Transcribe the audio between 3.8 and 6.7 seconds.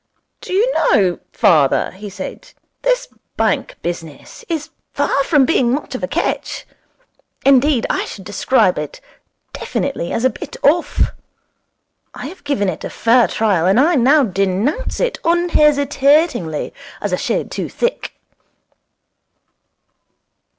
business is far from being much of a catch.